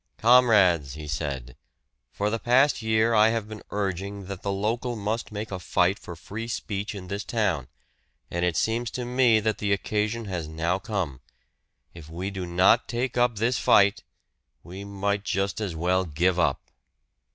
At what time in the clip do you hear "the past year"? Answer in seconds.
2.31-3.13